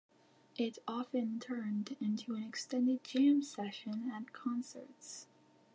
It 0.57 0.79
often 0.87 1.39
turned 1.39 1.95
into 2.01 2.33
an 2.33 2.41
extended 2.41 3.03
jam 3.03 3.43
session 3.43 4.09
at 4.11 4.33
concerts. 4.33 5.27